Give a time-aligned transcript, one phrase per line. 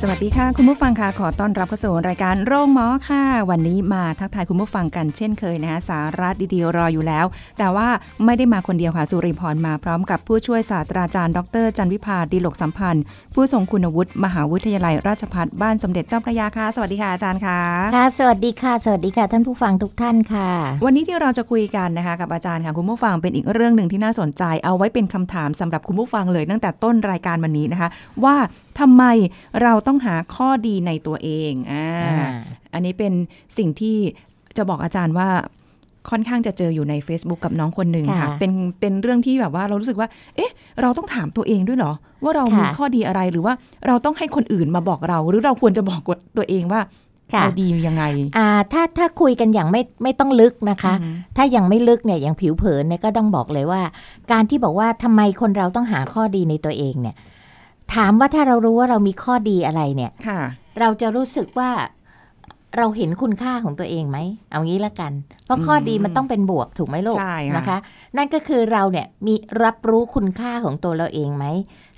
[0.00, 7.26] สวัสดีค่ะ คุณผู้ฟังค่ะขอต้อนรับเข้าสู่รายการโรงหมอค่ะ วันนี้มาทักทายคุณผู้ฟังกันเช่นเคยนะคะสาระดีๆรออยู่แล้ว
[7.58, 7.88] แต่ว่า
[8.24, 13.02] ไม่ได้มาคนเดียวค่ะสุริพรมาพร้อมกับผู้ช่วยศาสตราจารย์ ดร จันวิพาดีหลกสัมพันธ์
[13.34, 17.58] ผู้ทรงคุณวุฒิมหาวิทยาลัยราชภัฏบ้านสมเด็จเจ้าพระยาค่ะสวัสดีค่ะอาจารย์ค่ะ
[17.96, 20.50] ค่ะ สวัสดีค่ะ สวัสดีค่ะ ท่านผู้ฟังทุกท่านค่ะ
[20.84, 27.88] วันนี้ที่เราจะคุยกันนะคะกับอาจารย์ค่ะคุณผู้ฟังเป็นอีกเรื่องหนึ่งที่น่าสนใจ เอาไว้เป็นคำถามสำหรับคุณผู้ฟังเลยตั้งแต่ต้นรายการวันนี้นะคะ
[28.24, 28.36] ว่า
[28.80, 29.04] ทำไม
[29.62, 32.30] เราต้องหาข้อดีในตัวเองอ่าอ่า
[32.72, 33.12] อันนี้เป็น
[33.58, 33.96] สิ่งที่
[34.56, 35.28] จะบอกอาจารย์ว่า
[36.10, 43.54] ค่อนข้างจะเจออยู่ใน Facebook กับน้องคนหนึ่งค่ะค่ะเป็นเป็นเรื่องที่แบบว่าเรารู้สึกว่า เอ๊ะ เราต้องถามตัวเองด้วยเหรอ ว่าเรามีค่ะข้อดีอะไรหรือว่า
[43.86, 46.00] เราต้องให้คนอื่นมาบอกเรา หรือเราควรจะบอก
[46.36, 46.80] ตัวเองว่า
[47.34, 48.04] ค่ะเราดียังไง
[48.38, 53.80] อ่าถ้าถ้าคุยกันอย่างไม่ไม่ต้องลึกนะคะอืมถ้ายังไม่ลึกเนี่ยอย่างผิวเผินเนี่ยก็ต้องบอกเลยว่า
[54.32, 57.16] การที่บอกว่าทำไมคนเราต้องหาข้อดีในตัวเองเนี่ย
[57.94, 60.40] ถามว่าถ้าเรารู้ว่าเรามีข้อดีอะไรเนี่ยค่ะ
[60.80, 61.70] เราจะรู้สึกว่า
[62.78, 64.18] เราเห็นคุณค่าของตัวเองไหม
[64.50, 65.12] เอางี้ละกัน
[65.44, 67.78] เพราะข้อดีมันต้องเป็นบวกถูกไหมลูกใช่ค่ะนะคะ
[68.16, 71.44] นั่นก็คือเราเนี่ยมีรับรู้คุณค่าของตัวเราเองไหม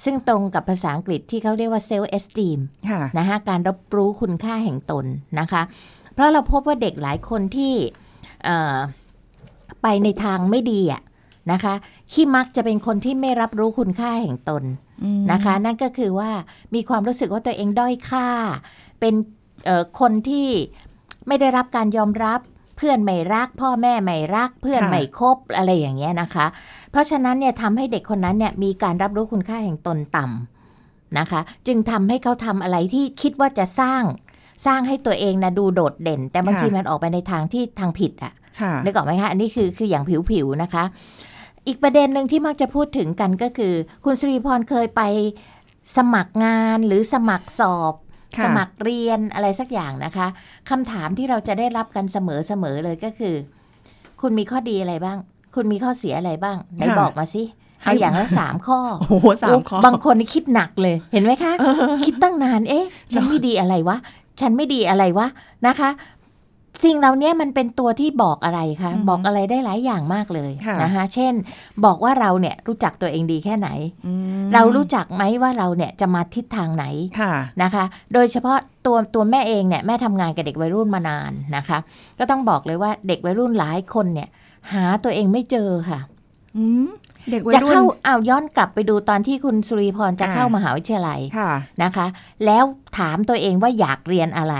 [0.04, 2.58] ซึ่งตรงกับภาษาอังกฤษที่เขาเรียกว่า self esteem
[2.90, 5.06] ค่ะนะคะการรับรู้คุณค่าแห่งตน
[5.40, 5.62] นะคะ
[6.14, 7.74] เพราะเราพบว่าเด็กหลายคนที่
[8.44, 8.76] เอ่อ
[9.82, 11.02] ไปในทางไม่ดีอะ
[11.52, 11.74] นะคะ
[12.12, 14.87] ที่มักจะเป็นคนที่ไม่รับรู้คุณค่าแห่งตนอืม
[15.32, 16.30] นะคะ นั่นก็คือว่า
[16.74, 18.28] มีความรู้สึกว่าตัวเองด้อยค่า
[19.00, 19.14] เป็น
[19.64, 20.48] เอ่อคนที่
[21.28, 22.40] ไม่ได้รับการยอมรับ
[22.76, 26.46] เพื่อนไม่รัก พ่อแม่ไม่รัก เพื่อนค่ะไม่คบอะไรอย่างเงี้ยนะคะ
[26.90, 34.02] เพราะฉะนั้นเนี่ยทำให้เด็กคนนั้นเนี่ยมีการรับรู้คุณค่าแห่งตนต่ำนะคะ จึงทำให้เขาทำอะไรที่คิดว่าจะสร้าง
[34.66, 40.84] สร้างให้ตัวเองนะดูโดดเด่น แต่บางทีมันออกไปในทางที่ทางผิดอะค่ะนึกออกไหมคะอันนี้คือคืออย่างผิวๆนะคะ
[41.66, 43.74] อีกประเด็นหนึ่งที่มักจะพูดถึงกันก็คือ
[44.04, 45.02] คุณสุริพรเคยไป
[45.96, 47.94] สมัครงานหรือสมัครสอบ
[48.36, 50.26] ค่ะสมัครเรียนอะไรสักอย่างนะคะ
[50.70, 53.34] คำถามที่เราจะได้รับกันเสมอๆเลยก็คือ
[54.20, 55.18] คุณมีข้อดีอะไรบ้าง
[55.54, 57.42] คุณมีข้อเสียอะไรบ้างไหนค่ะบอกมาสิ
[57.82, 61.52] เอาอย่างละสามข้อ โอ้โหสามข้อ บางคนนี่คิดหนักเลย เห็นไหมคะ
[62.06, 63.96] คิดตั้งนาน เอ๊ะ ฉันไม่ดีอะไรวะ
[64.40, 65.26] ฉันไม่ดีอะไรวะ
[65.66, 65.90] นะคะ
[66.84, 71.34] สิ่งเหล่านี้มันเป็นตัวที่บอกอะไรคะอือฮึบอกอะไรได้หลายอย่างมากเลยค่ะนะคะเช่น
[71.84, 73.68] บอกว่าเราเนี่ยรู้จักตัวเองดีแค่ไหน
[74.06, 74.12] อื
[74.44, 76.84] มเรารู้จักไหมว่าเราเนี่ยจะมาทิศทางไหน
[77.20, 81.78] ค่ะนะคะ โดยเฉพาะตัวตัวแม่เองเนี่ยแม่ทำงานกับเด็กวัยรุ่นมานานนะคะ
[82.18, 84.28] ก็ต้องบอกเลยว่าเด็กวัยรุ่นหลายคนเนี่ย
[84.72, 86.00] หาตัวเองไม่เจอค่ะ
[86.56, 86.88] อืม
[87.30, 91.50] เด็กวัยจะรุ่นเข้าเอาวย้อนกลับไปดูตอนที่คุณสุริพรจะอ่าเข้ามหาวิทยาลัยค่ะ
[91.82, 92.06] นะคะ
[92.44, 92.64] แล้ว
[92.98, 94.56] ถามตัวเองว่าอยากเรียนอะไร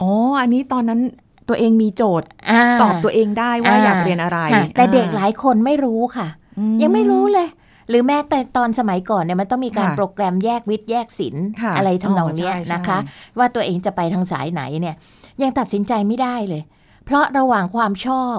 [0.00, 1.00] อ๋อ อันนี้ตอนนั้น
[1.48, 6.28] ตัวเองมีโจทย์าตอบตัวเองได้ว่าอ่าอยากเรียนอะไรค่ะแต่เด็กหอ่ลายคนไม่รู้ค่ะ
[6.58, 7.48] อืยังไม่รู้เลย
[7.88, 14.94] หรือแม้แต่ตอนสมัยก่อนเนี่ยมันต้องมีการค่ะโปรแกรมแยกวิทย์แยกศิลป์ค่ะอะไรทำนองเนี้ยอ๋อใช่นะคะใช่ว่าตัวเองจะไปทางสายไหนเนี่ย
[15.42, 16.62] ยังตัดสินใจไม่ได้เลย
[17.04, 18.36] เพราะระหว่างความชอบ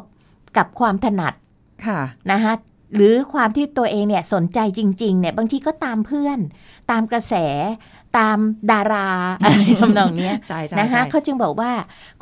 [0.58, 1.34] กับความถนัด
[1.86, 2.00] ค่ะ
[2.32, 2.54] นะคะ
[2.96, 6.40] หรือความที่ตัวเองเนี่ยสนใจจริงๆเนี่ยบางทีก็ตามเพื่อน
[6.92, 7.34] ตามกระแส
[8.18, 8.38] ตาม
[8.72, 9.08] ดารา
[9.44, 11.72] อะไรทำนองเนี้ยใช่ใช่นะคะใช่เขาจึงบอกว่า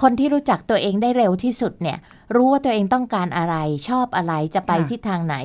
[0.01, 1.97] คนที่รู้จักตัวเองได้เร็วที่สุดเนี่ย
[2.35, 3.55] รู้ว่าตัวเองต้องการอะไร
[3.89, 5.35] ชอบอะไรจะไปทิศทางไหน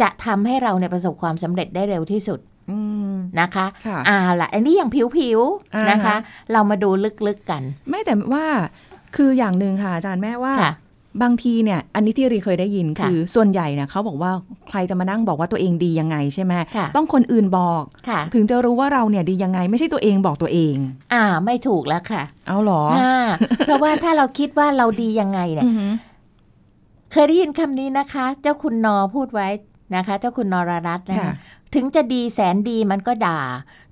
[0.00, 2.78] จะทำให้เราเนี่ยประสบความสำเร็จได้เร็วที่สุดอื
[3.10, 5.06] มนะคะค่ะอ่าละอันนี้อย่างผิว
[5.74, 6.16] อ่าๆนะคะ
[6.52, 6.90] เรามาดู
[7.26, 8.46] ลึกๆกัน ไม่แต่ว่า
[9.16, 10.72] คืออย่างหนึ่งค่ะอาจารย์แม่ว่าค่ะ
[11.22, 14.30] บางทีเนี่ยอันนี้ที่รีเคยได้ยินค่ะคือส่วนใหญ่เนี่ยเขาบอกว่า
[14.70, 20.76] ใครจะมานั่งบอกว่าตัวเองดียังไงใช่ไหมค่ะต้องคนอื่นบอกค่ะถึงจะรู้ว่าเราเนี่ยดียังไง ไม่ใช่ตัวเองบอกตัวเอง
[21.14, 23.26] อ่าไม่ถูกแล้วค่ะ เอาเหรออ่า
[23.66, 25.92] เพราะว่าถ้าเราคิดว่าเราดียังไงเนี่ยอือหือ
[27.12, 29.48] เคยได้ยินคำนี้นะคะ เจ้าคุณนอพูดไว้
[29.96, 31.32] นะคะ เจ้าคุณนรรัตน์นะคะค่ะ
[31.74, 33.40] ถึงจะดีแสนดีมันก็ด่า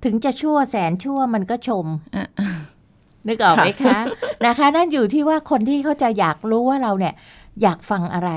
[0.03, 1.85] ถึงจะชั่วแสนชั่วมันก็ชม
[2.15, 2.27] อะ
[3.27, 3.99] นึกออกไหมคะ
[4.45, 7.13] นะคะ นั่นอยู่ที่ว่าคนที่เขาจะอยากรู้ว่าเราเนี่ย
[7.61, 8.31] อยากฟังอะไร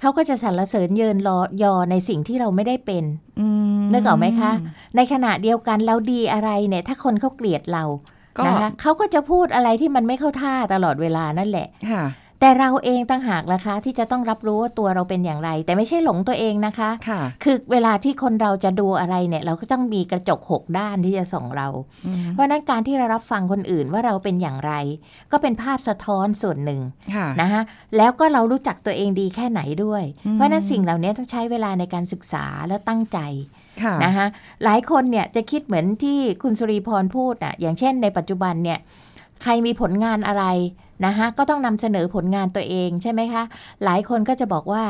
[0.00, 3.04] เขาก็จะสรรเสริญเยินรอยอในสิ่งที่เราไม่ได้เป็น
[3.40, 3.46] อื
[3.78, 4.52] มนึกออกไหมคะ
[4.96, 7.84] ในขณะเดียวกันเราดีอะไรเนี่ย ถ้าคนเขาเกลียดเรา
[8.38, 12.04] ก็นะคะเขาก็จะพูดอะไรที่มันไม่เข้าท่าตลอดเวลานั่นแหละค่ะ
[12.40, 21.68] แต่เราเองต่างหากล่ะคะ ที่จะต้องรับรู้ว่าตัวเราเป็นอย่างไร แต่ไม่ใช่หลงตัวเองนะคะค่ะคือเวลาที่คนเราจะดูอะไรเนี่ย เราก็ต้องมีกระจกหกด้านที่จะส่องเรา
[22.32, 24.72] เพราะฉะนั้นการที่เรารับฟังคนอื่นว่าเราเป็นอย่างไร
[25.32, 26.80] ก็เป็นภาพสะท้อนส่วนหนึ่ง
[27.14, 27.62] ค่ะนะคะ
[27.96, 33.18] แล้วก็เรารู้จักตัวเองดีแค่ไหนด้วยอืมเพราะฉะนั้นสิ่งเหล่านี้ต้องใช้เวลาในการศึกษาและตั้งใจ
[33.82, 34.26] ค่ะนะคะ
[34.64, 38.78] หลายคนเนี่ยจะคิดเหมือนที่คุณสุริพรพูดอะอย่างเช่นในปัจจุบันเนี่ย
[39.42, 40.44] ใครมีผลงานอะไร
[41.06, 43.42] นะคะก็ต้องนำเสนอผลงานตัวเองใช่ไหมคะ
[43.84, 44.84] หลายคนก็จะบอกว่า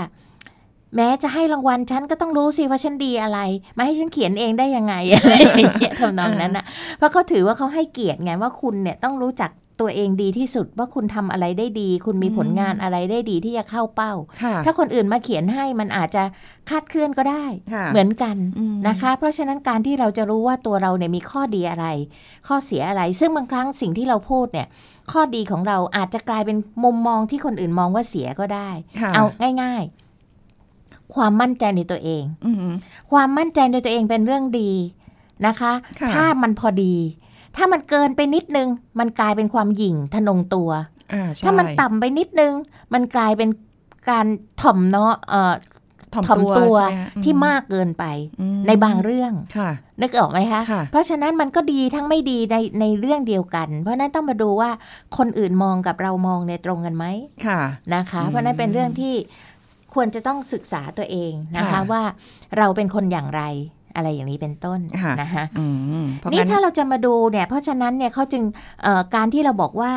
[0.97, 3.38] แม้จะให้รางวัลฉันก็ต้องรู้สิว่าฉันดีอะไร
[3.76, 6.64] มาให้ฉันเขียนเองได้ยังไงอะไรอย่างเงี้ยทำนองนั้นอะ
[6.99, 9.50] เพราะเขาถือว่าเขาให้เกียรติไงว่าคุณเนี่ยต้องรู้จัก
[9.81, 14.12] ตัวเองดีที่สุดว่าคุณทำอะไรได้ดี คุณมีผลงานอะไรได้ดีที่จะเข้าเป้า
[14.43, 16.23] ค่ะถ้าคนอื่นมาเขียนให้มันอาจจะ
[16.69, 17.44] คลาดเคลื่อนก็ได้
[17.75, 21.87] ค่ะเหมือนกันอืมนะคะ เพราะฉะนั้นการที่เราจะรู้ว่าตัวเราเนี่ยมีข้อดีอะไร
[22.47, 24.67] ข้อเสียอะไร ซึ่งบางครั้งสิ่งที่เราพูดเนี่ย
[25.12, 29.25] ข้อดีของเราอาจจะกลายเป็นมุมมองที่คนอื่นมองว่าเสียก็ได้ค่ะเอา
[29.62, 29.83] ง่าย
[30.49, 32.73] ๆ ความมั่นใจในตัวเองอืม
[33.12, 34.73] ความมั่นใจในตัวเองเป็นเรื่องดี
[35.47, 36.94] นะคะค่ะถ้ามันพอดี
[37.56, 38.69] ถ้ามันเกินไปนิดนึง
[38.99, 40.70] มันกลายเป็นความหยิ่งทะนงตัว
[41.12, 42.52] อ่าใช่ถ้ามันต่ำไปนิดนึง
[42.94, 43.50] มันกลายเป็น
[44.11, 44.26] การ
[44.61, 45.55] ถ่อมเนาะเอ่อ
[46.14, 48.05] ถ่อมถ่อมตัวตัวใช่ไหมที่มากเกินไป
[48.41, 49.70] อืมในบางเรื่องค่ะ
[50.00, 54.70] นึกออกไหมคะค่ะเพราะฉะนั้นมันก็ดีทั้งไม่ดีในในเรื่องเดียวกัน เพราะฉะนั้นต้องมาดูว่า
[55.19, 57.05] คนอื่นมองกับเรามองเนี่ยตรงกันไหม
[57.47, 57.61] ค่ะ
[57.94, 59.14] นะคะอืมเพราะฉะนั้นเป็นเรื่องที่
[59.94, 62.02] ควรจะต้องศึกษาตัวเองนะคะค่ะว่า
[62.58, 63.43] เราเป็นคนอย่างไร
[63.95, 65.67] อะไรอย่างนี้เป็นต้นค่ะนะคะอื
[66.03, 68.43] มเพราะนี่งั้นถ้าเราจะมาดูเนี่ย เพราะฉะนั้นเนี่ยเขาจึง
[68.83, 69.93] เอ่อการที่เราบอกว่า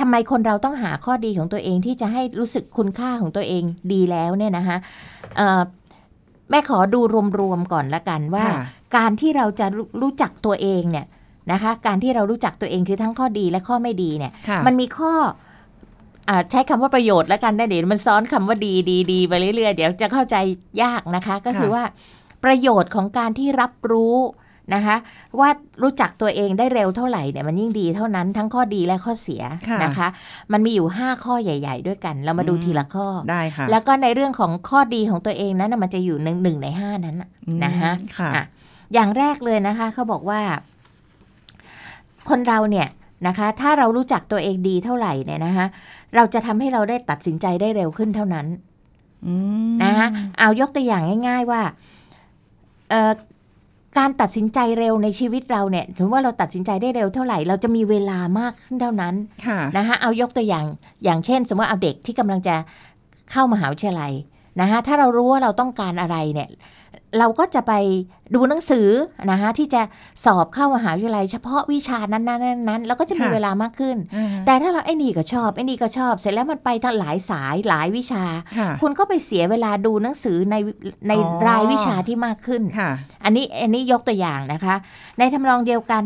[0.00, 3.62] ทำไมคนเราต้องหาข้อดีของตัวเองที่จะให้รู้สึกคุณค่าของตัวเอง
[3.92, 4.76] ดีแล้วเนี่ยนะคะ
[5.36, 5.62] เอ่อ
[6.50, 7.00] แม่ขอดู
[7.40, 8.64] รวมๆก่อนละกันว่าค่ะ
[8.96, 11.06] การที่เราจะรู้รู้จักตัวเองเนี่ย
[11.52, 15.12] นะคะ การที่เรารู้จักตัวเองคือทั้งข้อดีและข้อไม่ดีเนี่ยค่ะมันมีข้อ
[16.28, 20.36] อาใช้คำว่าประโยชน์แล้วกันนะเดี๋ยวมันซ้อนคำว่าดีดีดีไปเรื่อยๆเดี๋ยวจะเข้าใจ
[20.82, 21.84] ยากนะคะ ก็คือค่ะว่า
[22.46, 24.16] ประโยชน์ของการที่รับรู้
[24.74, 24.96] นะคะ
[25.40, 25.48] ว่า
[25.82, 30.08] รู้จักตัวเองได้เร็วเท่าไหร่เนี่ยมันยิ่งดีเท่านั้นทั้งข้อดีและข้อเสียค่ะนะคะ
[30.52, 38.44] มันมีอยู่ 5 ข้อใหญ่ ๆ ด้วยกัน เรามาดูอืมทีละข้อได้ค่ะแล้วก็ในเรื่องของข้อดีของตัวเองนั้นนะมันจะอยู่หนึ่งหนึ่งในห้านั้นน่ะอืมนะคะค่ะอะ
[38.94, 40.40] อย่างแรกเลยนะคะเขาบอกว่า
[42.28, 42.88] คนเราเนี่ย
[43.26, 45.66] นะคะ ถ้าเรารู้จักตัวเองดีเท่าไหร่เนี่ยนะคะ
[46.14, 48.46] เราจะทำให้เราได้ตัดสินใจได้เร็วขึ้นเท่านั้น
[49.26, 49.34] อื
[49.72, 50.08] มนะคะ
[50.38, 51.74] เอายกตัวอย่างง่าย ๆ ว่าเอ่อ
[53.98, 59.14] การตัดสินใจเร็วในชีวิตเราเนี่ยถือว่าเราตัดสินใจได้เร็วเท่าไหร่ เราจะมีเวลามากขึ้นเท่านั้น
[59.46, 60.66] ค่ะนะคะเอายกตัวอย่าง
[61.04, 62.56] อย่างเช่น สมมติเอาเด็กที่กำลังจะ
[63.30, 64.12] เข้ามหาวิทยาลัย
[64.60, 66.48] นะคะถ้าเรารู้ว่าเราต้องการอะไรเนี่ย
[67.18, 67.72] เราก็จะไป
[68.34, 68.88] ดูหนังสือ
[69.30, 69.82] นะคะที่จะ
[70.24, 78.24] สอบเข้ามหาวิทยาลัยเฉพาะวิชานั้นๆนั้นนั้นแล้วก็จะมีค่ะเวลามากขึ้นอ่าแต่ถ้าเราไอ้นี่ก็ชอบไอ้นี่ก็ชอบ เสร็จแล้วมันไปทั้งหลายสายหลายวิชา
[78.58, 80.56] ค่ะคุณก็ไปเสียเวลาดูหนังสือใน
[81.08, 82.90] ในอ๋อรายวิชาที่มากขึ้นค่ะ
[83.24, 84.74] อันนี้อันนี้ยกตัวอย่างนะคะ
[85.18, 86.02] ในทำนองเดียวกัน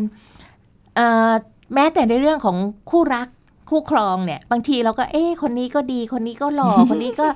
[0.95, 1.31] เอ่อ
[1.73, 2.57] แม้แต่ในเรื่องของ
[2.91, 3.27] คู่รัก
[3.69, 7.27] คู่ครองเนี่ยบางทีเราก็เอ๊ะคนนี้ก็ดีคนนี้ก็หล่อคนนี้ก็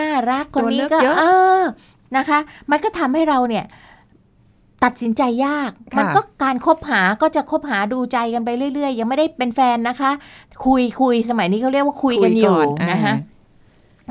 [0.00, 1.24] น่ารักคนนี้ก็ตัวเลือกเยอะเอ
[1.60, 1.62] อ
[2.16, 2.38] นะคะ
[2.70, 3.64] มันก็ทำให้เราเนี่ย
[4.84, 10.10] ตัดสินใจยากค่ะมันก็การคบหาก็จะคบหาดูใจกันไปเรื่อย ๆ ยังไม่ได้เป็นแฟนนะคะ
[10.66, 12.58] คุยคุยสมัยนี้เขาเรียกว่าคุยกันอยู่
[12.92, 13.14] นะคะ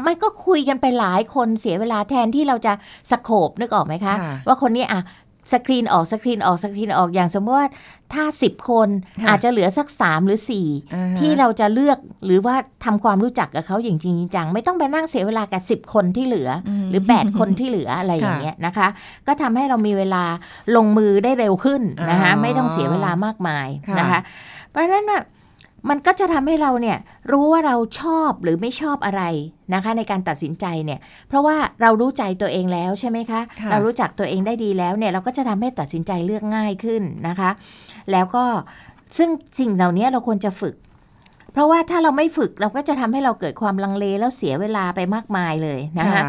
[0.08, 2.74] มันก็คุยกันไปหลายคนเสียเวลาแทนที่เราจะ
[3.12, 5.02] สโคบนึกออกไหมคะค่ะว่าคนนี้อะ
[5.52, 7.70] สกรีนออกสกรีนออกสกรีนออกอย่างสมมติว่า
[8.14, 8.90] ถ้า 10 คน
[9.22, 18.88] ค่ะอาจจะเหลือสัก 3 หรือ4อ่าฮะที่เราจะเลือกหรือว่าทำความรู้จักกับเขาอย่างจริงจัง ไม่ต้องไปนั่งเสียเวลากับ 10 คนที่เหลืออมหรือ 8 คนที่เหลืออะไรอย่างค่ะเงี้ยนะคะ
[19.28, 20.24] ก็ทำให้เรามีเวลา
[20.76, 24.20] ลงมือได้เร็วขึ้นนะคะอ๋อไม่ต้องเสียเวลามากมายค่ะนะคะ
[24.70, 25.26] เพราะฉะนั้นแบบ
[25.90, 26.98] มันก็จะทำให้เราเนี่ย
[27.32, 29.24] รู้ว่าเราชอบหรือไม่ชอบอะไร
[29.74, 37.50] นะคะ ในการตัดสินใจเนี่ย เพราะว่าเรารู้ใจตัวเองแล้วใช่ไหมคะค่ะเรารู้จักตัวเองได้ดีแล้วเนี่ยเราก็จะทำให้ตัดสินใจเลือกง่ายขึ้นนะคะ
[38.12, 38.44] แล้วก็
[39.18, 40.76] ซึ่งสิ่งเหล่านี้เราควรจะฝึก
[41.54, 46.22] เพราะว่าถ้าเราไม่ฝึกเราก็จะทำให้เราเกิดความลังเลแล้วเสียเวลาไปมากมายเลยนะคะ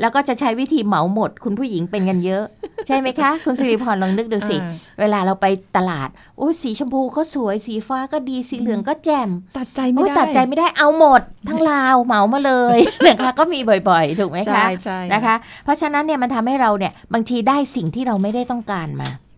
[0.00, 2.44] แล้วก็จะใช้วิธีเหมาหมด คุณผู้หญิงเป็นกันเยอะ
[2.86, 5.46] ใช่ไหมคะ คุณสิริพรลองนึกดูสิอ่าเวลาเราไป
[5.76, 6.08] ตลาด
[6.38, 15.34] โอ้ยสีชมพูก็สวยสีฟ้าก็ดีสีเหลืองก็แจ่มตัดใจไม่โอ้ยได้ตัดใจไม่ได้เอาหมด ทั้งราวเหมามาเลยนะคะก็มีบ่อยๆ ถูกไหมใช่คะใช่นะคะ
[15.64, 19.29] เพราะฉะนั้นเนี่ยมันทำให้เราเนี่ยบางทีได้สิ่งที่เราไม่ได้ต้องการมาอ่า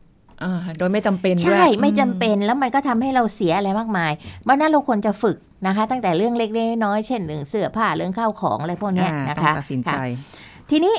[0.79, 10.03] โดยไม่จำเป็นด้วยใช่ ไม่จำอืเป็นแล้วมันก็ทำให้เราเสียอะไรมากมายเพราะฉะนั้นเราควรจะฝึกนะคะ ตั้งแต่เรื่องเล็กๆน้อยๆเช่นเรื่องเสื้อผ้าเรื่องข้าวของอะไรพวกเนี้ยอ่านะต้องคะตัดสินใจค่ะ
[10.71, 10.95] ทีนี้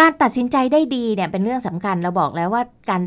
[0.00, 3.00] การตัดสินใจได้ดีเนี่ยเป็นเรื่องสำคัญเราบอกแล้วว่าการ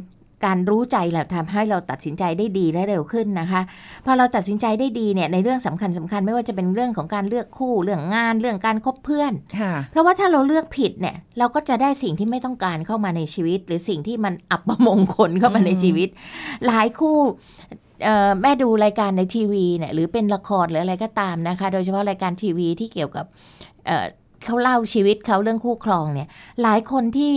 [0.45, 3.61] การรู้ใจแหละทำให้เราตัดสินใจได้ดีและเร็วขึ้นนะคะ
[4.05, 16.09] พอเราตัดสินใจได้ดีเนี่ยในเรื่องสำคัญสคัญไม่ว่าจะเป็นเรื่องของการเลือกคู่เรื่องงานเรื่องการคบเพื่อนค่ะเพราะว่าถ้าเราเลือกผิดเนี่ยเราก็จะได้สิ่งที่ไม่ต้องการเข้ามาในชีวิต หรือสิ่งที่มันอับประมงคลเข้ามาในชีวิต
[16.67, 17.17] หลายคู่
[18.03, 23.25] เอ่อแม่ดูรายการในทีวีเนี่ยหรือเป็นละครหรืออะไรก็ตามนะคะ โดยเฉพาะรายการทีวีที่เกี่ยวกับ
[23.87, 24.05] เอ่อ
[24.45, 26.27] เขาเล่าชีวิตเขาเรื่องคู่ครองเนี่ย
[26.63, 27.33] หลายคนที่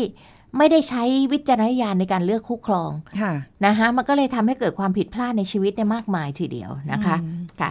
[0.56, 1.02] ไม่ได้ใช้
[1.32, 2.90] วิจารณญาณในการเลือกคู่ครอง
[3.20, 3.32] ค่ะ
[3.66, 7.70] นะคะมันก็เลยทำให้เกิดความผิดพลาดในชีวิตเนี่ยมากมายทีเดียวนะคะอืมค่ะ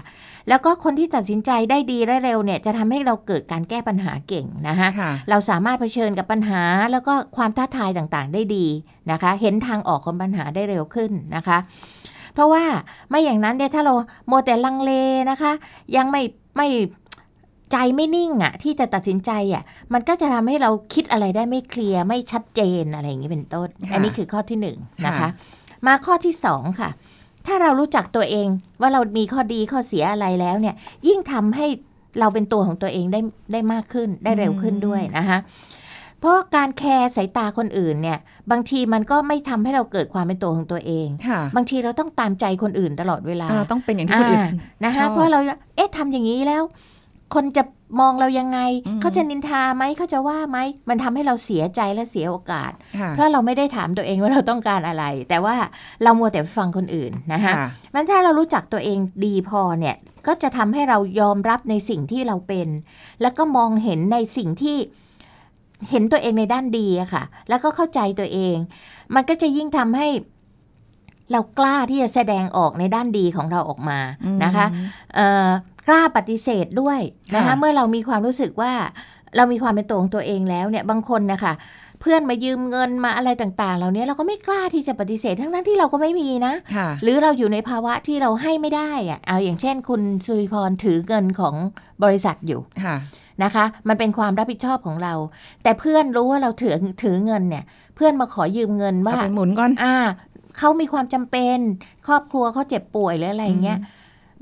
[0.50, 8.66] แล้วก็คนที่ตัดสินใจได้ดีและเร็วเนี่ยจะทำให้เราเกิดการแก้ปัญหาเก่งนะคะค่ะเราสามารถเผชิญกับปัญหาแล้วก็ความท้าทายต่างๆได้ดี
[9.12, 11.58] นะคะ เห็นทางออกของปัญหาได้เร็วขึ้นนะคะ
[12.34, 12.64] เพราะว่า
[13.10, 13.94] ไม่อย่างนั้นเนี่ยถ้าเรา
[14.28, 14.92] โมวแต่ลังเล
[15.30, 15.52] นะคะ
[15.96, 16.22] ยังไม่
[16.58, 16.68] ไม่
[17.72, 25.30] ใจไม่นิ่งอะ่ะที่จะตัดสินใจอะ่ะมันก็จะทำให้เราคิดอะไรได้ไม่เคลียร์ไม่ชัดเจนอะไรอย่างนี้เป็นต้นค่ะอันนี้คือข้อที่หนึ่งนะคะค่ะ
[25.88, 26.90] มาข้อที่สองค่ะ
[27.48, 28.48] ถ้าเรารู้จักตัวเอง
[28.82, 30.76] ว่าเรามีข้อดีข้อเสียอะไรแล้วเนี่ย
[31.08, 31.68] ยิ่งทำให้
[32.20, 33.20] เราเป็นตัวของตัวเองได้
[33.54, 35.40] ได้มากขึ้นได้เร็วขึ้นด้วยนะคะ
[36.20, 38.18] เพราะการแคร์สายตาคนอื่นเนี่ย
[38.52, 45.40] บางทีมันก็ไม่ทำให้เราเกิดความเป็นตัวของตัวเองค่ะบางทีเราต้องตามใจคนอื่นตลอดเวลาเออต้องเป็นอย่างที่คนอื่นนะชคะอบเพราะเรา
[45.76, 46.64] เอ๊ะทำอย่างนี้แล้ว
[47.36, 47.64] คนจะ
[48.00, 50.58] มองเรายังไงอืมเขาจะนินทาไหมเขาจะว่าไหม
[50.90, 55.56] มันทำให้เราเสียใจและเสียโอกาสค่ะเพราะเราไม่ได้ถามตัวเองว่าเราต้องการอะไร แต่ว่า
[56.04, 59.96] เรามัวแต่ฟังคนอื่นนะคะค่ะมันถ้าเรารู้จักตัวเองดีพอเนี่ย
[60.28, 62.68] ก็จะทำให้เรายอมรับในสิ่งที่เราเป็น
[63.22, 64.78] แล้วก็มองเห็นในสิ่งที่
[65.90, 68.56] เห็นตัวเองในด้านดีอะค่ะ แล้วก็เข้าใจตัวเอง
[69.16, 70.08] มันก็จะยิ่งทำให้
[71.32, 74.00] เรากล้าที่จะแสดงออกในด้านดีของเราออกมา
[74.44, 74.66] นะคะ
[75.16, 75.48] เอ่อ
[75.89, 77.00] กล้าปฏิเสธด้วย
[77.36, 78.74] นะคะค่ะเมื่อเรามีความรู้สึกว่า
[79.36, 81.53] เรามีความเป็นตัวของตัวเองแล้วเนี่ยบางคนนะคะ
[82.01, 91.55] เพื่อนมายืมเงินมาอะไรต่างๆ เหล่านี้เราก็ไม่กล้าที่จะปฏิเสธทั้งนั้นที่เราก็ไม่มีนะค่ะหรือเราอยู่ในภาวะที่เราให้ไม่ได้อะเอาอย่างเช่น คุณสุริพรถือเงินของ
[92.03, 92.96] บริษัทอยู่ค่ะ
[93.43, 95.13] นะคะ มันเป็นความรับผิดชอบของเรา
[95.63, 97.63] แต่เพื่อนรู้ว่าเราถือถือเงินเนี่ย
[97.96, 99.96] เพื่อนมาขอยืมเงินเอาว่าไปหมุนก่อนอ่า
[100.58, 101.58] เขามีความจำเป็น
[102.08, 103.79] ครอบครัวเขาเจ็บป่วยหรืออะไรอย่างเงี้ย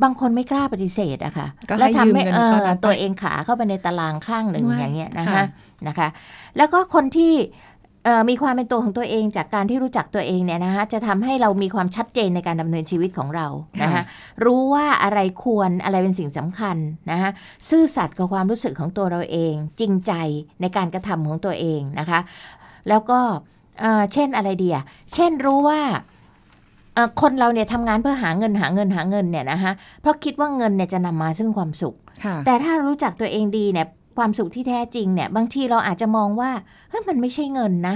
[0.04, 5.46] บางคนไม่กล้าปฏิเสธอะค่ะก็ให้แล้วทำให้ยืมเงินเอก้อนอนั้นไปตัวเองขาเข้าไปในตารางข้างหนึ่งไม่อย่างเงี้ยนะค่ะคะ
[5.88, 6.08] นะคะ
[6.58, 7.34] แล้วก็คนที่
[8.06, 13.48] เอ่อมีความเป็นตัวของตัวเองจากการที่รู้จักตัวเองเนี่ยนะคะจะทำให้เรามีความชัดเจนในการดำเนินชีวิตของเรา
[13.82, 14.04] นะคะ
[14.46, 16.78] รู้ว่าอะไรควรอะไรเป็นสิ่งสำคัญ
[17.12, 17.30] นะคะ
[17.70, 20.14] ซื่อสัตย์กับความรู้สึกของตัวเราเอง จริงใจ
[20.62, 22.20] ในการกระทำของตัวเองนะคะ
[22.90, 23.20] แล้วก็
[23.82, 26.02] เอ่อเช่นอะไรดีอะเช่นรู้ว่าเอ่อ
[27.22, 33.88] คนเราเนี่ยทำงานเพื่อหาเงินหาเงินหาเงินเนี่ยนะคะเพราะคิดว่าเงินเนี่ยจะนำมาซึ่งความสุขค่ะแต่ถ้ารู้จักตัวเองดีเนี่ย
[34.18, 36.52] ความสุขที่แท้จริงเนี่ย บางทีเราอาจจะมองว่า
[36.90, 37.96] เฮ้ยมันไม่ใช่เงินนะ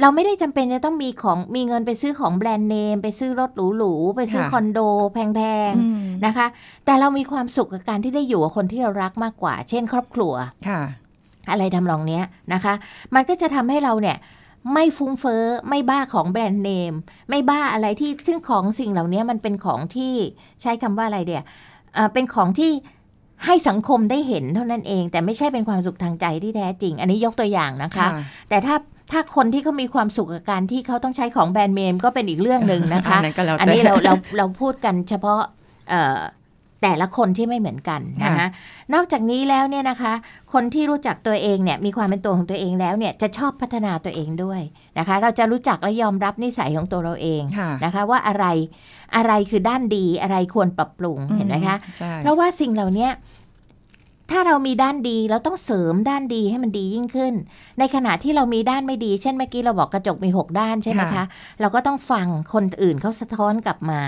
[0.00, 4.80] เราไม่ได้จำเป็นจะต้องมีของมีเงินไปซื้อของแบรนด์เนม ไปซื้อรถหรูๆไปซื้อค่ะคอนโด
[5.12, 5.18] แพ
[5.70, 6.46] งอืมๆนะคะ
[6.84, 10.32] แต่เรามีความสุขกับการที่ได้อยู่กับคนที่เรารักมากกว่า เช่น ครอบครัว
[10.68, 10.80] ค่ะ
[11.50, 12.74] อะไรทำนองเนี้ยนะคะ
[13.14, 14.16] มันก็จะทำให้เราเนี่ย
[14.72, 16.94] ไม่ฟุ้งเฟ้อไม่บ้าของแบรนด์เนม
[17.28, 20.14] ไม่บ้าอะไรที่ซึ่งของสิ่งเหล่านี้มันเป็นของที่
[20.62, 21.44] ใช้คำว่าอะไรเดีย
[21.94, 22.70] เอ่อเป็นของที่
[23.44, 28.08] ให้สังคมได้เห็นเท่านั้นเอง แต่ไม่ใช่เป็นความสุขทางใจที่แท้จริง อันนี้ยกตัวอย่างนะคะ
[28.48, 28.76] แต่ถ้า
[29.12, 35.40] ถ้าคนที่เขามีความสุขกับการที่เขาต้องใช้ของแบรนด์เนมก็เป็นอีกเรื่องหนึ่งนะคะ อันนั้นก็แล้วแต่อันนี้เราเราเราพูดกันเฉพาะ
[35.90, 36.18] เอ่อ
[36.82, 38.48] แต่ละคนที่ไม่เหมือนกันนะคะค่ะ
[38.94, 40.12] นอกจากนี้แล้วเนี่ยนะคะ
[40.52, 44.60] คนที่รู้จักตัวเองเนี่ยมีความเป็นตัวของตัวเองแล้วเนี่ยจะชอบพัฒนาตัวเองด้วย
[44.98, 48.44] นะคะ เราจะรู้จักและยอมรับนิสัยของตัวเราเองค่ะนะคะ ว่าอะไร
[49.16, 53.08] อะไรคือด้านดีอะไรควรปรับปรุงเห็นไหมคะใช่เพราะว่าสิ่งเหล่านี้
[54.32, 57.34] ถ้าเรามีด้านดีเราต้องเสริมด้านดีให้มันดียิ่งขึ้น
[57.78, 61.24] ในขณะที่เรามีด้านไม่ดี เช่นเมื่อกี้เราบอกกระจกมีหกด้านใช่ไหมคะ
[61.60, 64.00] เราก็ต้องฟังคนอื่นเขาสะท้อนกลับมา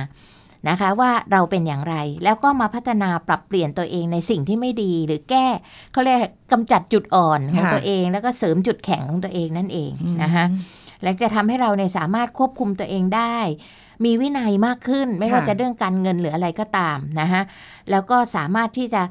[0.69, 5.47] นะคะว่าเราเป็นอย่างไร แล้วก็มาพัฒนาปรับเปลี่ยนตัวเองในสิ่งที่ไม่ดีหรือแก้
[5.93, 6.19] เขาเรียก
[6.53, 10.45] กำจัดจุดอ่อนของค่ะตัวเอง แล้วก็เสริมจุดแข็งของตัวเองนั่นเองอืมนะคะ
[11.03, 13.37] และจะทำให้เราเนี่ยสามารถควบคุมตัวเองได้
[14.05, 17.43] มีวินัยมากขึ้น ไม่ว่าค่ะจะเรื่องการเงินหรืออะไรก็ตามนะคะ
[17.91, 19.03] แล้วก็สามารถที่จะ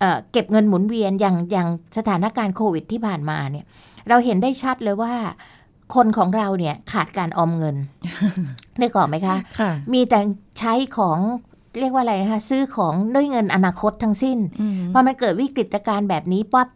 [0.00, 3.64] เอ่อเก็บเงินหมุนเวียนอย่างอย่างสถานการณ์โควิดที่ผ่านมาเนี่ย
[4.08, 5.14] เราเห็นได้ชัดเลยว่า
[5.94, 7.76] คนของเราเนี่ยขาดการออมเงิน
[8.80, 10.18] นึกออกไหมคะค่ะมีแต่
[10.58, 11.18] ใช้ของ
[11.80, 16.68] เรียกว่าอะไรนะคะ ซื้อของด้วยเงินอนาคตทั้งสิ้นอืมพอมันเกิดวิกฤตการณ์แบบนี้ปั๊บ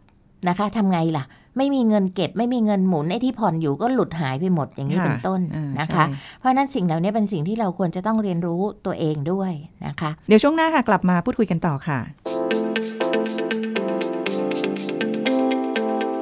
[0.47, 1.25] นะคะทำไงล่ะ
[1.57, 9.51] ไม่มีเงินเก็บ ไม่มีเงินหมุนไอ้ที่ผ่อนอยู่ก็หลุดหายไปหมดอย่างนี้ค่ะเป็นต้นอ่านะคะใช่เพราะฉะนั้นสิ่งเหล่านี้เป็นสิ่งที่เราควรจะต้องเรียนรู้ตัวเองด้วย
[9.85, 11.99] นะคะ เดี๋ยวช่วงหน้าค่ะกลับมาพูดคุยกันต่อค่ะ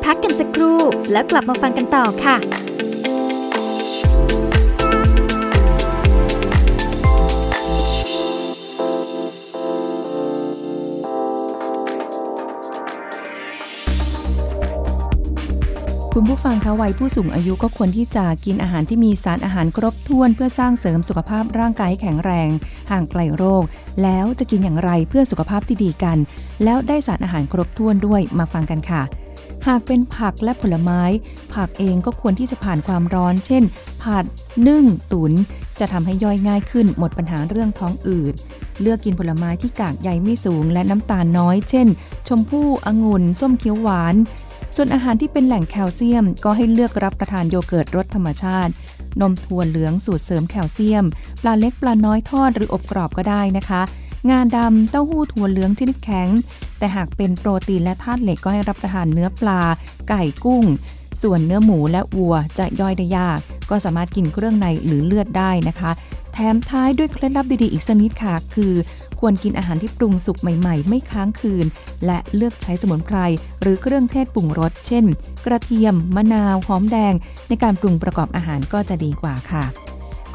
[0.03, 0.79] พักกันสักครู่
[1.11, 2.35] แล้วกลับมาฟังกันต่อค่ะ
[16.21, 22.49] คุณผู้ฟังคะวัยผู้สูงอายุก็ควรที่จะกินอาหารที่มีสารอาหารครบถ้วนเพื่อสร้างเสริมสุขภาพร่างกายแข็งแรง
[22.91, 23.63] ห่างไกลโรค
[24.03, 26.17] แล้วจะกินอย่างไรเพื่อสุขภาพที่ดีกัน
[26.63, 29.01] แล้วได้สารอาหารครบถ้วนด้วยมาฟังกันค่ะ
[29.67, 31.01] หากเป็นผักและผลไม้
[31.53, 33.63] ผักเองก็ควรที่จะผ่านความร้อน เช่น
[34.03, 34.25] ผัด
[34.67, 35.33] นึ่ง ตุน
[35.79, 38.33] จะทำให้ย่อยง่ายขึ้น หมดปัญหาเรื่องท้องอืด
[38.81, 41.87] เลือกกินผลไม้ที่กากใยไม่สูงและน้ำตาลน้อย เช่น
[42.27, 44.15] ชมพู่องุ่น ส้มเขียวหวาน
[44.75, 48.71] ส่วนอาหารที่เป็นแหล่งแคลเซียม ก็ให้เลือกรับประทานโยเกิร์ตรสธรรมชาติ
[49.21, 51.05] นมถั่วเหลืองสูตรเสริมแคลเซียม
[51.41, 53.81] ปลาเล็กปลาน้อยทอดหรืออบกรอบก็ได้นะคะ
[54.29, 56.29] งาดำเต้าหู้ถั่วเหลืองชนิดแข็ง
[56.77, 59.61] แต่หากเป็นโปรตีนและธาตุเหล็กก็ให้รับประทานเนื้อปลา
[60.09, 60.63] ไก่กุ้ง
[61.21, 65.91] ส่วนเนื้อหมูและวัวจะย่อยได้ยาก ก็สามารถกินเครื่องในหรือเลือดได้นะคะ
[66.33, 68.73] แถมท้ายด้วยเคล็ดลับดีๆอีกสักนิดค่ะ คือ
[69.19, 71.65] ควรกินอาหารที่ปรุงสุกใหม่ ๆ ไม่ค้างคืน
[72.05, 73.17] และเลือกใช้สมุนไพร
[73.61, 75.05] หรือเครื่องเทศปรุงรส เช่น
[75.45, 77.13] กระเทียม มะนาว หอมแดง
[77.47, 79.63] ในการปรุงประกอบอาหารก็จะดีกว่าค่ะ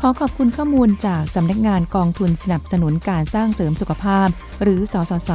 [0.00, 4.28] ขอขอบคุณข้อมูลจากสำนักงานกองทุนสนับสนุนการสร้างเสริมสุขภาพ
[4.62, 5.30] หรือ สสส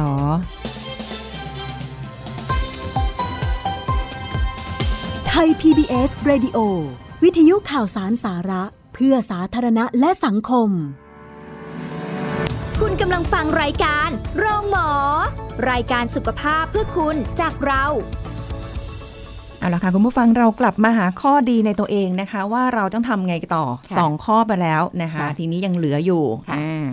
[5.28, 6.58] ไทย PBS Radio
[7.22, 8.62] วิทยุข่าวสารสาระ
[8.94, 10.70] เพื่อสาธารณะและสังคม
[12.80, 14.08] คุณกำลังฟังรายการ
[14.38, 14.90] โรงหมอ
[15.70, 17.84] รายการสุขภาพเพื่อคุณจากเรา
[19.58, 26.86] เอาละค่ะคุณผู้ฟังเรากลับมาหาข้อดีในตัวเองนะคะ ว่าเราต้องทำไงต่อค่ะสองข้อไปแล้วนะคะ ค่ะทีนี้ยังเหลืออยู่ค่ะ อ่า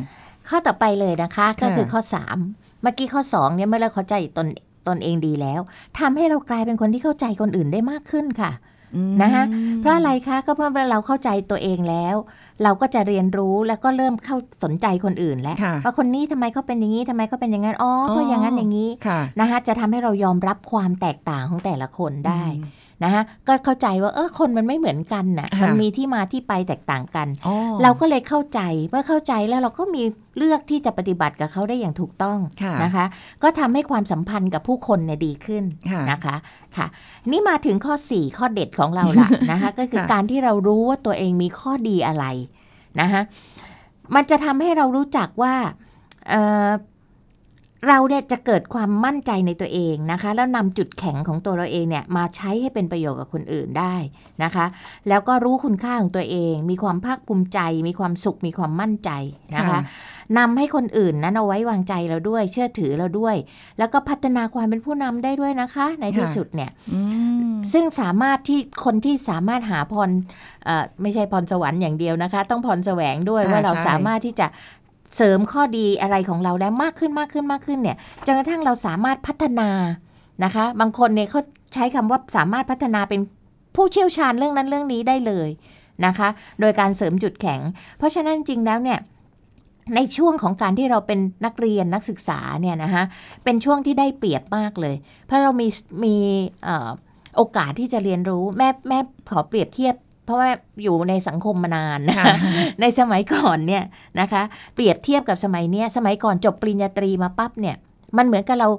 [0.49, 2.01] ข้อต่อไปเลยนะคะ ก็ค่ะคือข้อ
[2.41, 4.47] 3 เมื่อกี้ข้อ 2เนี่ยเมื่อเราเข้าใจตน
[4.87, 5.61] ตนเองดีแล้ว
[5.99, 8.75] ทำให้เรากลายเป็นคนที่เข้าใจคนอื่นได้มากขึ้นค่ะอืม
[9.21, 9.43] นะคะ
[9.81, 12.15] เพราะอะไรคะก็เพราะว่าเราเข้าใจตัวเองแล้ว
[12.63, 30.03] เราก็จะเรียนรู้แล้วก็เริ่มเข้าสนใจคนอื่นแล้วค่ะว่าคนนี้ทำไมเขาเป็นอย่างนี้ทำไมเขาเป็นอย่างนั้นอ๋อเพราะอย่างนั้นอย่างนี้ค่ะนะคะจะทำให้เรายอมรับความแตกต่างของแต่ละคนได้อืม นะคะก็เข้าใจว่าเออคนมันไม่เหมือนกันน่ะค่ะมันมีที่มาที่ไปแตกต่างกันอ๋อเราก็เลยเข้าใจเมื่อเข้าใจแล้วเราก็มี
[30.37, 33.05] เลือกที่จะปฏิบัติกับเขาได้อย่างถูกต้องค่ะนะคะ
[33.43, 36.35] ก็ทำให้ความสัมพันธ์กับผู้คนเนี่ยดีขึ้นค่ะนะคะ
[36.77, 36.85] ค่ะ
[37.31, 42.25] นี่มาถึงข้อ 4 ข้อเด็ดของเราละนะคะก็คือค่ะการที่เรารู้ว่าตัวเองมีข้อดีอะไร
[43.01, 43.21] นะคะ
[44.15, 45.55] มันจะทำให้เรารู้จักว่า
[47.81, 53.95] เอ่อเราเนี่ยจะเกิดความมั่นใจในตัวเองนะคะ แล้วนำจุดแข็งของตัวเราเองเนี่ยมาใช้ให้เป็นประโยชน์กับคนอื่นได้
[54.43, 54.65] นะคะ
[55.09, 59.09] แล้วก็รู้คุณค่าของตัวเอง มีความภาคภูมิใจ มีความสุขมีความมั่นใจ
[59.55, 59.79] นะคะ
[60.37, 63.35] นำให้คนอื่นนั้นเอาไว้วางใจเราด้วย เชื่อถือเราด้วย
[63.77, 67.01] แล้วก็พัฒนาความเป็นผู้นำได้ด้วยนะคะ ในที่ค่ะสุดเนี่ยอื
[67.51, 70.09] มซึ่งสามารถที่คนที่สามารถหาพร
[70.65, 74.47] เอ่อไม่ใช่พรสวรรค์อย่างเดียวนะคะ ต้องพรแสวงด้วยอ่าว่าเราใช่สามารถที่จะ
[75.15, 79.69] เสริมข้อดีอะไรของเราได้มากขึ้นมากขึ้นมากขึ้นเนี่ยจนกระทั่งเราสามารถพัฒนา
[80.43, 81.41] นะคะ บางคนเนี่ยเขา
[81.73, 83.19] ใช้คำว่าสามารถพัฒนาเป็น
[83.75, 85.49] ผู้เชี่ยวชาญเรื่องนั้นเรื่องนี้ได้เลย
[86.05, 86.27] นะคะ
[86.59, 87.61] โดยการเสริมจุดแข็ง
[87.97, 88.99] เพราะฉะนั้นจริงแล้วเนี่ย
[89.95, 93.03] ในช่วงของการที่เราเป็นนักเรียนนักศึกษาเนี่ยนะคะ
[93.43, 95.67] เป็นช่วงที่ได้เปรียบมากเลย เพราะเรามี
[96.03, 96.15] มี
[97.35, 99.95] โอกาสที่จะเรียนรู้แม่แม่ขอเปรียบเทียบ
[100.27, 100.49] เพราะว่า
[100.83, 102.35] อยู่ในสังคมมานานนะค่ะ
[102.81, 103.83] ในสมัยก่อนเนี่ย
[104.19, 104.41] นะคะ
[104.73, 107.75] เปรียบเทียบกับสมัยเนี้ยสมัยก่อนจบปริญญาตรีมาปั๊บเนี่ย
[108.17, 108.69] มันเหมือนกับเรา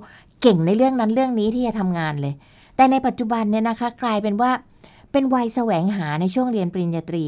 [0.43, 2.35] เก่งในเรื่องนั้นเรื่องนี้ที่จะทำงานเลย
[2.77, 4.51] แต่ในปัจจุบันเนี่ยนะคะ กลายเป็นว่า
[5.13, 7.27] เป็นวัยแสวงหาในช่วงเรียนปริญญาตรี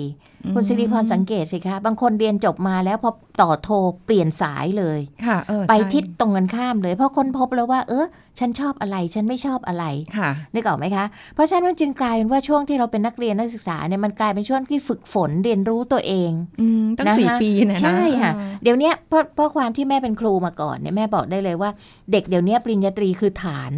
[0.55, 3.69] คุณสิริพรสังเกตสิคะ บางคนเรียนจบมาแล้วพอต่อโท
[4.05, 8.07] เปลี่ยนสายเลยค่ะเออไปใช่ทิศตรงกันข้ามเลย เพราะค้นพบแล้วว่า เออ
[8.39, 9.85] ฉันชอบอะไร ฉันไม่ชอบอะไร
[10.17, 21.71] ค่ะนึกออกไหมคะ เพราะฉะนั้นมันจึงกลายเป็นว่าช่วงที่เราเป็นนักเรียนนักศึกษาเนี่ยมันกลายเป็นช่วงที่ฝึกฝนเรียนรู้ตัวเองอืมตั้งนะคะสี่ปีเนยนะใช่ค่ะเออเดี๋ยวเนี้ยเพราะเพราะความที่แม่เป็นครูมาก่อนเนี่ยแม่บอกได้เลยว่า
[22.13, 23.73] เด็กเดี๋ยวเนี้ยปริญญาตรีคือฐาน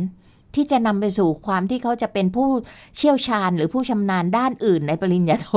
[0.54, 2.48] ที่จะนำไปสู่ความที่เขาจะเป็นผู้
[2.96, 5.50] เชี่ยวชาญหรือผู้ชำนาญด้านอื่นในปริญญาโท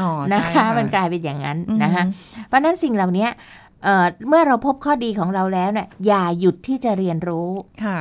[0.00, 2.04] อ๋อนะใช่คะ มันกลายเป็นอย่างนั้นอืมนะคะ
[2.48, 3.28] เพราะฉะนั้นสิ่งเหล่านี้
[3.84, 7.48] เอ่อเมื่อเราพบข้อดีของเราแล้วเนี่ยอย่าหยุดที่จะเรียนรู้
[7.84, 7.98] ค่ะ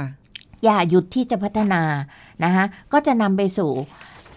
[0.64, 1.82] อย่าหยุดที่จะพัฒนา
[2.44, 3.72] นะคะก็จะนำไปสู่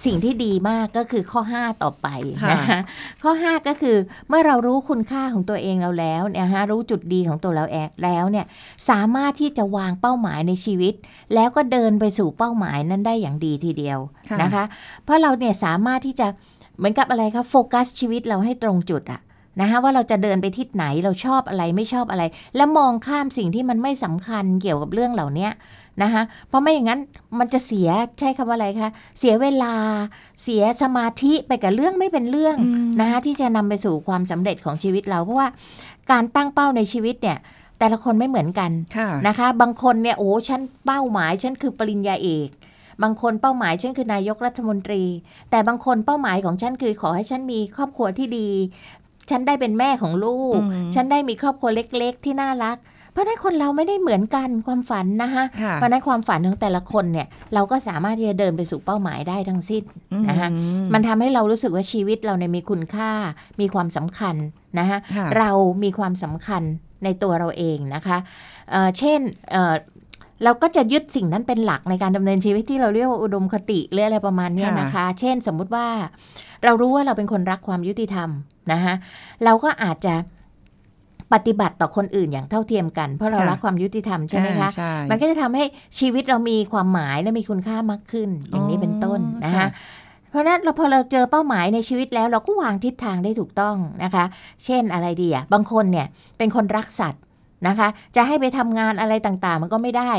[0.05, 2.09] สิ่งที่ดีมากก็คือข้อ 5 ต่อไป
[2.43, 2.81] ค่ะนะคะ
[3.23, 3.97] ข้อ 5 ก็คือ
[4.29, 8.47] เมื่อเรารู้คุณค่าของตัวเองเราแล้วเนี่ยฮะรู้จุดดีของตัวเราเองแล้วเนี่ย
[8.89, 10.95] สามารถที่จะวางเป้าหมายในชีวิต
[11.35, 13.99] แล้วก็เดินไปสู่เป้าหมายนั้นได้อย่างดีทีเดียว
[14.31, 14.65] ค่ะนะคะ
[15.05, 16.27] เพราะเราเนี่ยสามารถที่จะ
[16.79, 19.21] เหมือนกับอะไรคะโฟกัสชีวิตเราให้ตรงจุดอะ
[19.61, 22.23] นะคะว่าเราจะเดินไปทิศไหนเราชอบอะไรไม่ชอบอะไร
[22.57, 25.49] แล้วมองข้ามสิ่งที่มันไม่สำคัญเกี่ยวกับเรื่องเหล่านี้
[26.03, 27.01] นะคะเพราะไม่อย่างนั้น
[27.39, 29.75] มันจะเสียใช้คำว่าอะไรคะเสียเวลา
[30.43, 35.49] เสียสมาธิไปกับเรื่องไม่เป็นเรื่องอืมนะคะที่จะนำไปสู่ความสำเร็จของชีวิตเรา เพราะว่า
[36.11, 37.39] การตั้งเป้าในชีวิตเนี่ย
[37.79, 42.49] แต่ละคนไม่เหมือนกันค่ะนะคะ บางคนเนี่ยโอ้ฉันเป้าหมายฉันคือปริญญาเอก
[43.03, 45.05] บางคนเป้าหมายฉันคือนายกรัฐมนตรี
[45.51, 48.49] แต่บางคนเป้าหมายของฉันคือขอให้ฉันมีครอบครัวที่ดี
[49.31, 52.77] ฉันได้เป็นแม่ของลูกอืมฉันได้มีครอบครัวเล็ก ๆ ที่น่ารัก
[53.15, 59.85] เพราะฉะนั้นคนเราไม่ได้เหมือนกันความฝันนะคะค่ะเพราะฉะนั้นความฝันของแต่ละคนเนี่ยเราก็สามารถที่จะเดินไปสู่เป้าหมายได้ทั้งสิ้น
[60.29, 60.59] นะคะอื
[60.93, 63.11] มันทำให้เรารู้สึกว่าชีวิตเราเนี่ยมีคุณค่า
[63.61, 64.37] มีความสำคัญ
[64.79, 65.51] นะคะค่ะเรา
[65.83, 66.63] มีความสำคัญ
[67.05, 68.19] ในตัวเราเองนะคะ
[68.71, 69.21] เอ่อเช่น
[69.53, 69.75] เอ่อ
[70.45, 75.87] เราก็จะยึดสิ่งนั้นเป็นหลักในการดำเนินชีวิตที่เราเรียกว่าอุดมคติหรืออะไรประมาณเนี้ยค่ะนะคะ เช่นสมมุติว่า
[76.65, 78.29] เรารู้ว่าเราเป็นคนรักความยุติธรรม
[78.73, 78.95] นะคะ
[79.45, 80.15] เราก็อาจจะ
[81.35, 85.65] ปฏิบัติต่อคนอื่นอย่างเท่าเทียมกัน เพราะเรารักความยุติธรรมใช่ไหมคะอ่าใช่มันก็จะทำให้
[85.99, 89.69] ชีวิตเรามีความหมายและมีคุณค่ามากขึ้น อย่างนี้เป็นต้นอ๋อนะคะค่ะ
[90.31, 94.25] เพราะฉะนั้นเราพอเราเจอเป้าหมายในชีวิตแล้วเราก็วางทิศทางได้ถูกต้องนะคะ
[94.65, 96.07] เช่นอะไรดีอะบางคนเนี่ย
[96.39, 97.23] เป็นคนรักสัตว์
[97.67, 100.13] นะคะ จะให้ไปทำงานอะไรต่างๆ มันก็ไม่ได้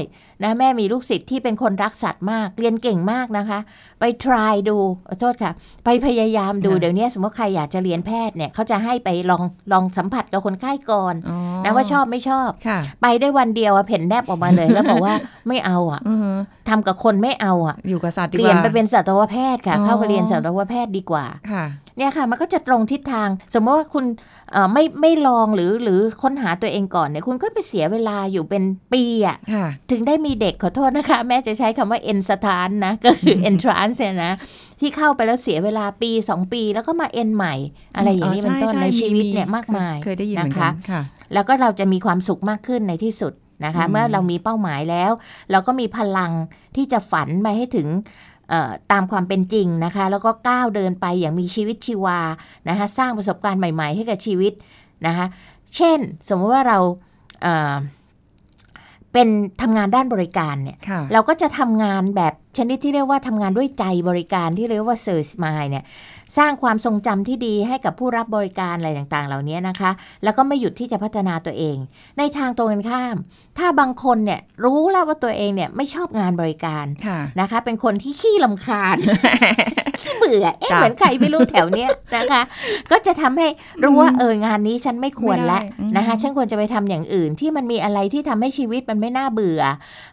[0.44, 3.60] นะแม่มีลูกศิษย์ที่เป็นคนรักสัตว์มาก เรียนเก่งมากนะคะ
[4.00, 4.78] ไป try ดู
[5.08, 5.52] ขอโทษค่ะ
[5.86, 15.16] ไปพยายามดูค่ะเดี๋ยวนี้สมมติใครอยากจะเรียนแพทย์เนี่ยเขาจะให้ไปลองลองสัมผัสกับคนไข้ก่อนอ๋อนะว่าชอบไม่ชอบค่ะไปได้วันเดียวอะเพ่นแนบออกมาเลยแล้วบอกว่า
[15.48, 16.32] ไม่เอาอะอือฮึ
[16.70, 21.66] ทำกับคนไม่เอาอะอยู่กับสัตว์ดีกเปลี่ยนว่าไปเป็นสัตวแพทย์ค่ะอ๋อเข้าไปเรียนสัตวแพทย์ดีกว่าค่ะ
[21.98, 24.06] เนี่ยค่ะ มันก็จะตรงทิศทาง สมมติว่าคุณ
[24.52, 34.34] เอ่อไม่ไม่ลองหรือหรือค้นหาตัวเองก่อนเนี่ยคุณก็ไปเสียเวลาอยู่เป็นปีอะค่ะ ถึงได้มีเด็กขอโทษนะคะ แม่จะใช้คำว่า en สถานนะ ก็คือ entrance เนี่ยนะ
[34.80, 37.56] ที่เข้าไปแล้วเสียเวลาปี 2 ปี แล้วก็มา en ใหม่
[37.96, 41.02] อะไรอย่างนี้เป็นต้นช่ในชีวิตมีเนี่ยมากมายเคยได้ยินเหมือนนะกัคะนค่ะ
[41.34, 43.34] แล้วก็เราจะมีความสุขมากขึ้นในที่สุด
[43.66, 45.12] นะคะอืมเมื่อเรามีเป้าหมายแล้ว
[45.52, 46.32] เราก็มีพลัง
[46.76, 48.35] ที่จะฝันไปให้ถึงเอ่อ
[48.92, 52.20] ตามความเป็นจริงนะคะ แล้วก็ก้าวเดินไปอย่างมีชีวิตชีวา
[52.70, 54.54] นะคะสร้างประสบการณ์ใหม่ ๆ ให้กับชีวิต
[55.08, 55.26] นะคะ
[55.76, 56.78] เช่นสมมติว่าเรา
[57.42, 57.76] เอ่อ
[59.14, 59.28] เป็น
[59.62, 65.86] ทำงานด้านบริการเนี่ยค่ะเราก็จะทำงานแบบชนิดที่เรียกว่าทำงานด้วยใจบริการที่เรียกว่า service mind เนี่ย
[66.38, 69.92] สร้างความทรงจำที่ดีให้กับผู้รับบริการอะไรต่างๆ เหล่านี้นะคะ
[70.24, 71.78] แล้วก็ไม่หยุดที่จะพัฒนาตัวเอง
[72.18, 73.16] ในทางตรงกันข้าม
[73.58, 78.98] ถ้าบางคนเนี่ยรู้แล้วว่าตัวเองเนี่ยไม่ชอบงานบริการค่ะนะคะ เป็นคนที่ขี้ลำคาญ
[80.00, 82.42] ขี้เบื่อเอ๊ะจ้ะเหมือนใครไม่รู้แถวเนี้ยนะคะ
[82.92, 83.48] ก็จะทำให้
[83.84, 89.62] รู้ว่าเอองานนี้ฉันไม่ควรละไม่ได้อืมนะคะฉันควรจะไปทำอย่างอื่นที่มันมีอะไรที่ทำให้ชีวิตมันไม่น่าเบื่อ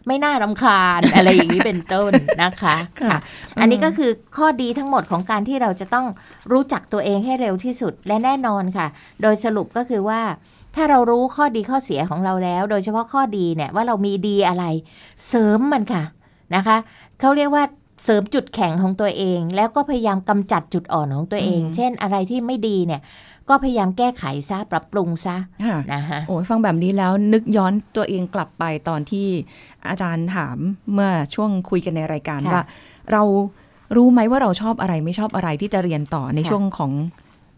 [0.07, 2.11] ไม่น่ารำคาญอะไรอย่างนี้เป็นต้น
[2.43, 3.17] นะคะค่ะ
[3.61, 6.02] อันนี้ก็คือข้อดีทั้งหมดของการที่เราจะต้อง
[6.51, 8.87] รู้จักตัวเองให้เร็วที่สุดและแน่นอนค่ะ
[9.21, 10.21] โดยสรุปก็คือว่า
[10.75, 14.65] ถ้าเรารู้ข้อดีข้อเสียของเราแล้ว โดยเฉพาะข้อดีเนี่ยว่าเรามีดีอะไร
[15.27, 16.03] เสริมมันค่ะ
[16.55, 16.77] นะคะ
[17.19, 17.63] เขาเรียกว่า
[18.03, 23.01] เสริมจุดแข็งของตัวเอง แล้วก็พยายามกำจัดจุดอ่อนของตัวเองอืมเช่นอะไรที่ไม่ดีเนี่ย
[23.49, 29.27] ก็พยายามแก้ไขซะปรับปรุงซะค่ะนะคะโอ้ยฟังแบบนี้แล้วนึกย้อนตัวเองกลับไปตอนที่
[29.87, 30.57] อาจารย์ถาม
[30.93, 32.63] เมื่อช่วงคุยกันในรายการค่ะว่า
[33.11, 33.23] เรา
[33.97, 36.91] รู้ไหมว่าเราชอบอะไรไม่ชอบอะไรที่จะเรียนต่อในค่ะช่วงของ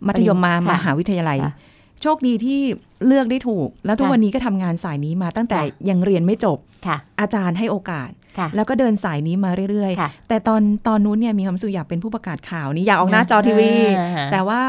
[0.08, 1.54] มัธยมมาค่ะมหาวิทยาลัยค่ะ
[2.02, 2.60] โชคดีที่
[3.08, 14.62] เลือกได้ถูก แล้วทุกค่ะวันนี้ก็ทำงานสายนี้มาตั้งแต่ค่ะยังเรียนไม่จบค่ะอาจารย์ให้โอกาสค่ะแล้วก็เดินสายนี้มาเรื่อยค่ะๆแต่ตอนตอนนู้นเนี่ยมีความสุขอยากเป็นผู้ประกาศข่าวนี่อยากออกหน้าจอทีวีอ่าแต่ว่า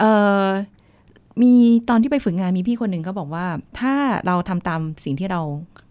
[0.00, 0.04] เอ
[0.38, 0.40] อ
[1.42, 1.52] มี
[1.88, 3.44] ตอนที่ไปฝึกงานมีพี่คนหนึ่งก็บอกว่า
[3.80, 3.94] ถ้า
[4.26, 5.40] เราทำตามสิ่งที่เรา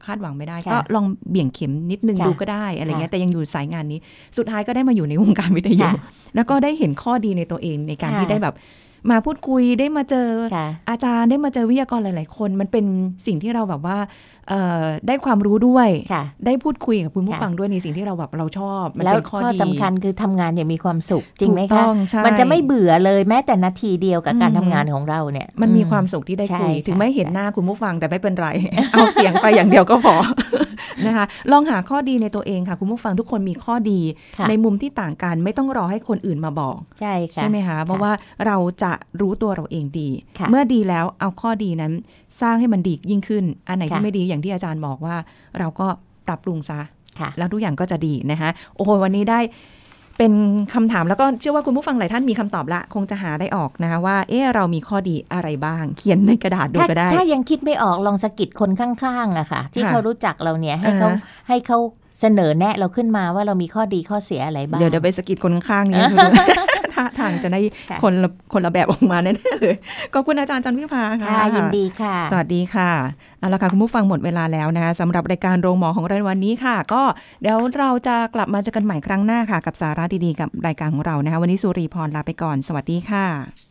[0.05, 3.99] คาดหวังไม่ได้ค่ะก็ลองเบี่ยงเข็มนิดนึงค่ะดูก็ได้อะไรเงี้ยค่ะแต่ยังอยู่สายงานนี้
[4.37, 5.93] สุดท้ายก็ได้มาอยู่ในวงการวิทยุค่ะ
[6.35, 8.55] แล้วก็ได้เห็นข้อดีในตัวเองในการค่ะที่ได้แบบ
[9.11, 12.85] มาพูดคุยได้มาเจอค่ะอาจารย์ได้มาเจอวิทยากรหลาย ๆ คน มันเป็น
[13.25, 13.97] สิ่งที่เราแบบว่า
[14.40, 14.40] เอ่อ
[15.07, 28.47] ได้ความรู้ด้วยค่ะได้พูดคุยกับคุณผู้ค่ะฟังด้วยในสิ่งที่เราแบบเราชอบมันแล้วเป็นข้อข้อดีสำคัญคือทำงานอย่างมีความสุขจริงไหมถูกต้คะองใช่มันจะไม่เบื่อเลยแม้แต่นาทีเดียวกับการอืมทำงานของเราเนี่ย มันมีอืความสุขที่ได้ใช่คุยค่ะถึงไม่เห็นหน้าคุณผู้ฟังแต่ไม่เป็นไร
[28.91, 30.15] เอาเสียงไปอย่างเดียวก็พอ
[31.05, 33.99] นะคะลองหาข้อดีในตัวเองค่ะ คุณผู้ฟังทุกคนมีข้อดี
[34.37, 38.11] ค่ะในมุมที่ต่างกันไม่ต้องรอให้คนอื่นมาบอก ใช่ค่ะใช่ไหมคะเพราะว่า
[38.45, 40.09] เราจะรู้ตัวเราเองดี
[40.39, 41.93] ค่ะเมื่อดีแล้วเอาข้อดีนั้น
[42.41, 45.15] สร้างให้มันดียิ่งขึ้น อันไหนที่ค่ะไม่ดีอย่างที่อาจารย์บอกว่า
[45.59, 45.87] เราก็
[46.27, 46.79] ปรับปรุงซะ
[47.19, 49.39] ค่ะแล้วทุกอย่างก็จะดีนะคะโอ้โหวันนี้ได้
[50.17, 50.33] เป็น
[50.73, 61.77] คำถามแล้วก็เชื่อว่าคุณผู้ฟังหลายท่านมีคำตอบละ คงจะหาได้ออกนะคะว่า เออเรามีข้อดีอะไรบ้าง เขียนในกระดาษดูถ้าก็ได้ ถ้ายังคิดไม่ออกลองสะกิดคนข้างๆอะค่ะ ที่ค่ะเขารู้จักเราเนี่ยให้เขาอ่าฮะให้เขา
[62.19, 66.03] เสนอแนะเราขึ้นมาว่าเรามีข้อดีข้อเสียอะไรบ้าง เดี๋ยวเดี๋ยวไปสะกิดคนข้างๆนี้
[66.95, 69.75] ท่าทางจะได้ค่ะคนละคนละแบบออกมาแน่ๆเลย
[70.13, 72.91] ขอบคุณอาจารย์จันวิภาค่ะค่ะ ยินดีค่ะ สวัสดีค่ะ
[73.39, 77.03] เอาละค่ะ คุณผู้ฟังหมดเวลาแล้วนะคะสำหรับรายการโรงหมอของเราในวันนี้ค่ะ ก็
[77.41, 83.70] เดี๋ยวเราจะกลับมาเจอกันใหม่ครั้งหน้าค่ะ กับสาระดีๆ กับรายการของเรานะคะ วันนี้สุรีพรลาไปก่อน สวัสดีค่ะ